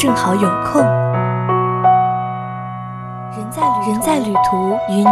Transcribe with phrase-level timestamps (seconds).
[0.00, 0.82] 正好有空。
[3.36, 5.04] 人在人在旅途，与你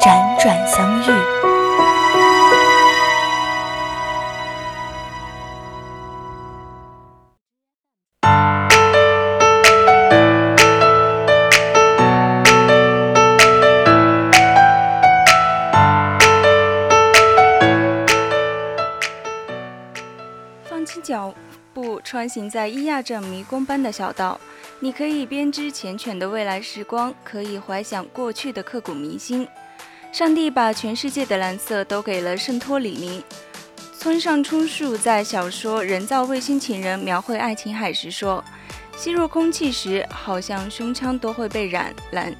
[0.00, 1.55] 辗转相遇。
[22.16, 24.40] 穿行在伊亚镇迷宫般的小道，
[24.80, 29.46] 你可以编织缱绻的未来时光，可以怀想过去的刻骨铭心。
[30.12, 33.22] 上帝把全世界的蓝色都给了圣托里尼。
[33.98, 38.42] 村上春树在小说《人造卫星情人》描绘爱琴海时说
[38.96, 42.34] ：“吸入空气时，好像胸腔都会被染蓝，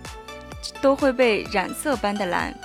[0.80, 2.58] 都会被染色般的蓝。”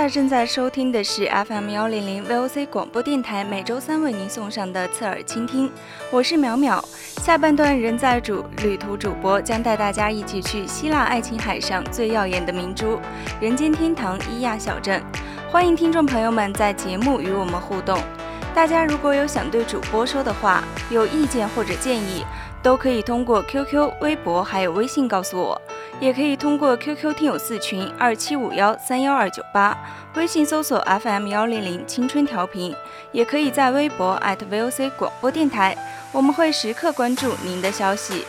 [0.00, 5.70] 在正在收听的是 FM 幺零零 VOC 广播电台，每周三为您送上的侧耳倾听，
[6.10, 6.82] 我是淼淼。
[7.20, 12.98] 下半段人在主旅途主播将带大家一起去希腊爱琴海上最耀眼的明珠——
[13.42, 15.02] 人间天堂伊亚小镇。
[15.50, 18.02] 欢迎听众朋友们在节目与我们互动。
[18.54, 22.24] 大家如果有想对主播说的话、有意见或者建议，
[22.62, 25.60] 都可以通过 QQ、微博还有微信告诉我。
[25.98, 29.76] 也可以通过 QQ 听友四群二七五幺三幺二九八，
[30.14, 32.74] 微信搜索 FM 幺零零青春调频，
[33.12, 35.76] 也可以在微博 @VOC 广播电台，
[36.12, 38.24] 我们会时刻关注您的消息。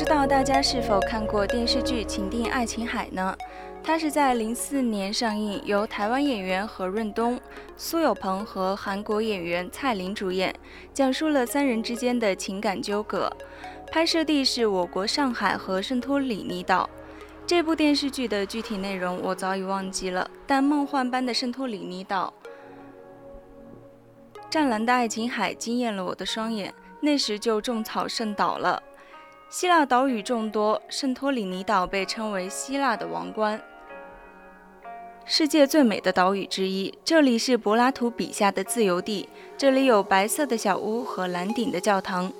[0.00, 3.36] 知道大家是否看过电视剧《情定爱琴海》呢？
[3.82, 7.38] 它是在零四年上映，由台湾演员何润东、
[7.76, 10.54] 苏有朋和韩国演员蔡琳主演，
[10.94, 13.30] 讲述了三人之间的情感纠葛。
[13.92, 16.88] 拍摄地是我国上海和圣托里尼岛。
[17.46, 22.32] 这部电视剧的具体内容我早已忘记了，但梦幻般的圣托里尼岛、
[24.48, 28.82] 湛蓝的爱琴海惊艳了我的双眼，那时就种草圣岛了。
[29.50, 33.60] 希腊岛屿众多，圣托里尼岛被称为希腊的王冠，
[35.24, 36.96] 世界最美的岛屿之一。
[37.04, 39.28] 这里是柏拉图笔下的自由地，
[39.58, 42.32] 这里有白色的小屋和蓝顶的教堂，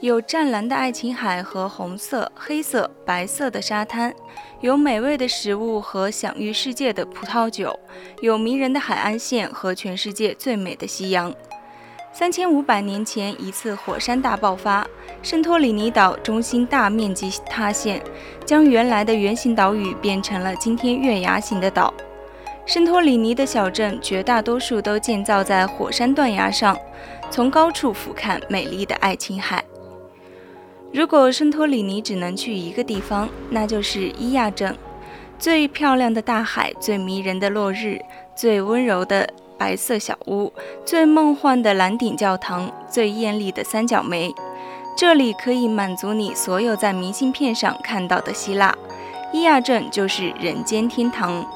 [0.00, 4.12] 有湛蓝的爱琴海和红色、黑色、白色的沙滩，
[4.60, 7.78] 有美味的食物和享誉世界的葡萄酒，
[8.20, 11.32] 有迷人的海岸线和全世界最美的夕阳。
[12.12, 14.84] 三千五百年前，一次火山大爆发，
[15.26, 18.00] 圣托里尼岛中心大面积塌陷，
[18.44, 21.92] 将原来的圆形岛屿变成了今天月牙形的岛。
[22.64, 26.78] 圣托里尼的小镇绝大多数都建造在火山断崖上，
[27.28, 29.64] 从高处俯瞰美丽的爱琴海。
[30.92, 34.78] 如果圣托里尼只能去一个地方，那就是伊亚镇。
[35.40, 37.98] 最漂亮的大海，最迷人的落日，
[38.36, 39.28] 最温柔的。
[39.58, 40.52] 白色小屋，
[40.84, 44.30] 最梦幻的蓝顶教堂，最艳丽的三角梅，
[44.96, 48.74] 这里可以满足你所有在明信片上看到的希腊。
[49.30, 51.46] 伊亚镇就是人间天堂。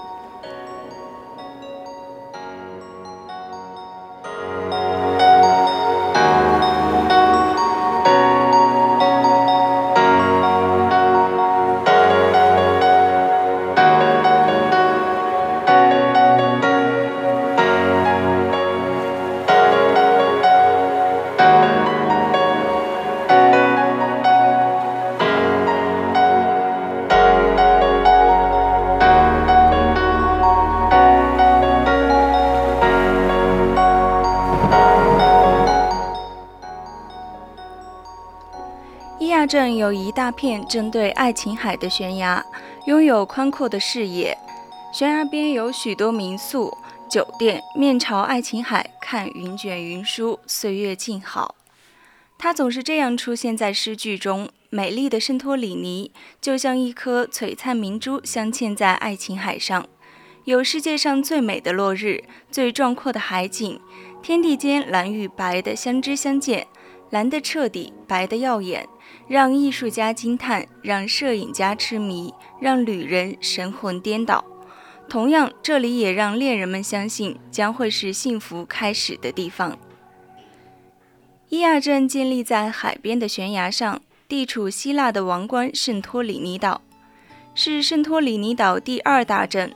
[39.50, 42.40] 镇有一大片针对爱琴海的悬崖，
[42.86, 44.38] 拥有宽阔的视野。
[44.94, 46.72] 悬崖边有许多民宿、
[47.10, 51.56] 酒店，面朝爱琴海，看云卷云舒，岁月静好。
[52.38, 59.84] 它总是这样出现在诗句中：美丽的圣托里尼，就像一颗璀璨明珠，镶嵌在爱琴海上。
[60.44, 63.80] 有世界上最美的落日，最壮阔的海景，
[64.22, 66.68] 天地间蓝与白的相知相见，
[67.10, 68.88] 蓝的彻底，白的耀眼，
[69.26, 74.44] 让艺术家惊叹，让摄影家痴迷，让旅人神魂颠倒。
[75.08, 79.76] 同样，这里也让恋人们相信，将会是幸福开始的地方。
[81.48, 86.80] 伊亚镇建立在海边的悬崖上，地处希腊的王冠圣托里尼岛，
[87.56, 89.74] 是圣托里尼岛第二大镇，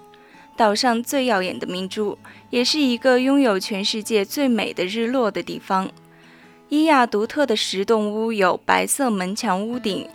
[0.57, 2.17] 岛上最耀眼的明珠，
[2.51, 5.91] 也是一个拥有全世界最美的日落的地方。
[6.69, 10.09] 伊亚独特的石洞屋有白色门墙屋顶、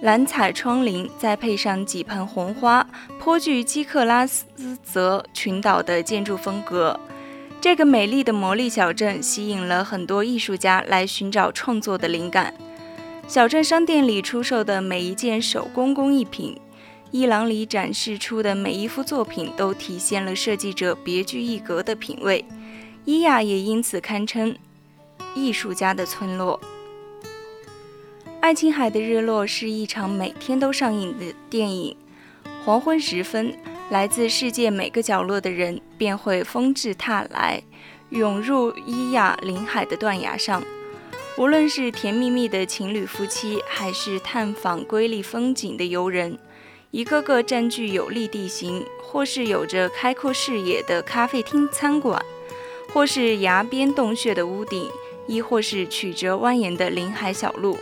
[0.00, 2.86] 蓝彩窗棂，再配上几盆红花，
[3.18, 4.46] 颇具基克拉斯
[4.82, 6.98] 泽群岛的建筑风格。
[7.60, 12.54] 这个美丽的魔力小镇吸引了很多艺术家来寻找创作的灵感。
[13.26, 16.56] 小镇商店里出售的每一件手工工艺品，
[17.10, 22.44] 艺廊里展示出的每一幅作品，都体现了设计者别具一格的品味。
[23.04, 24.54] 伊亚也因此堪称
[25.34, 26.60] 艺术家的村落。
[28.40, 31.96] 爱琴海的日落是一场每天都上映的电影。
[32.64, 33.56] 黄昏时分。
[33.90, 37.62] 来自世界每个角落的人便会风至踏来，
[38.10, 40.62] 涌入伊亚临海的断崖上。
[41.38, 46.38] 无论是甜蜜蜜的情侣夫妻，还是探访瑰丽风景的游人，
[46.90, 52.22] 一个个占据有利地形，或是有着开阔视野的咖啡厅餐馆，
[52.92, 54.90] 或是崖边洞穴的屋顶，
[55.28, 57.78] 亦或是曲折蜿蜒的临海小路。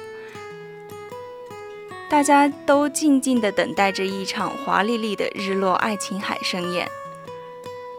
[2.09, 6.87] 大家都静静地等待着一场华丽丽的日落爱琴海盛宴。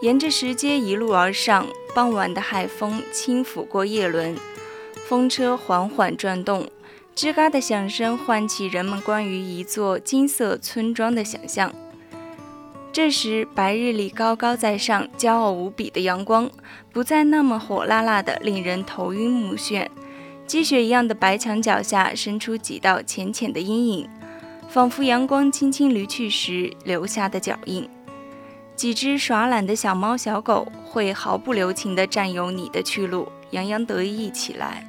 [0.01, 1.65] 沿着石阶一路而上，
[1.95, 4.37] 傍晚的海风轻抚过叶轮，
[5.07, 6.69] 风车缓缓转动，
[7.15, 11.73] 吱嘎的响声唤起人们关于一座金色村庄的想象。
[12.97, 16.49] 这时，白日里高高在上、骄傲无比的阳光，
[16.91, 19.87] 不再那么火辣辣的，令人头晕目眩。
[20.47, 24.09] 积雪一样的白墙脚下伸出几道浅浅的阴影，
[24.67, 27.87] 仿佛阳光轻轻离去时留下的脚印。
[28.75, 34.83] 几只耍懒的小猫小狗会毫不留情地占有你的去路，洋洋得意起来。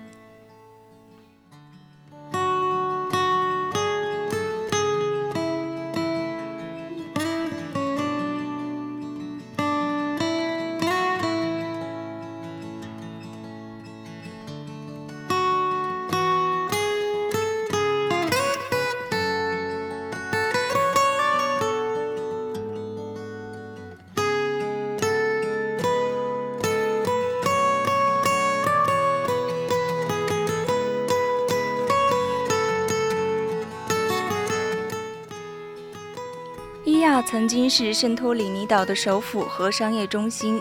[36.89, 40.59] 伊亚曾经是圣托里尼岛的首府和商业中心，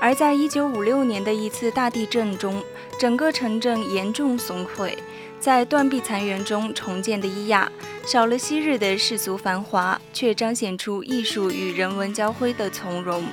[0.00, 2.60] 而在1956年的一次大地震中，
[2.98, 4.98] 整个城镇严重损毁。
[5.38, 7.70] 在断壁残垣中重建的伊亚，
[8.04, 13.24] 少了昔日的世俗繁华，却彰显出艺术与人文交辉的从容。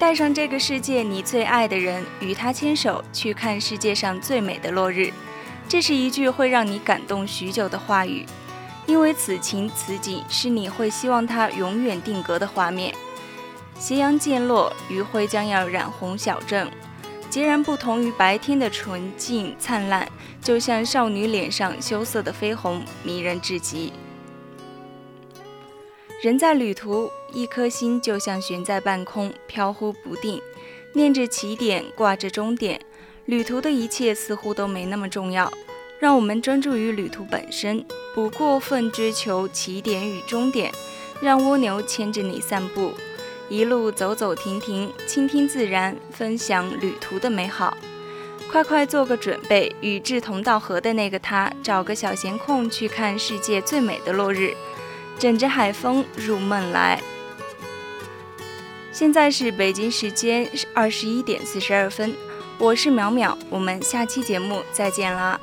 [0.00, 5.12] 带上这个世界你最爱的人，与他牵手去看世界上最美的落日，
[5.68, 8.26] 这是一句会让你感动许久的话语。
[8.86, 12.94] 因为此情此景是你会希望它永远定格的画面。
[13.78, 16.70] 斜阳渐落，余晖将要染红小镇，
[17.30, 20.08] 截然不同于白天的纯净灿烂，
[20.40, 23.92] 就像少女脸上羞涩的绯红，迷人至极。
[26.22, 30.40] 人在旅途，一颗心就像悬在半空，飘忽不定，
[30.94, 32.80] 念着起点，挂着终点，
[33.24, 35.50] 旅途的一切似乎都没那么重要。
[36.02, 40.72] 让我们专注于旅途本身，不过分追求起点与终点。
[41.20, 42.92] 让蜗牛牵着你散步，
[43.48, 47.76] 一路走走停停，倾听自然，分享旅途的美好。
[48.50, 54.56] 快快做个准备，与志同道合的那个他，找个小闲空去看世界最美的落日，
[55.20, 57.00] 枕着海风入梦来。
[58.90, 62.12] 现在是北京时间二十一点四十二分，
[62.58, 65.38] 我是淼淼，我们下期节目再见啦。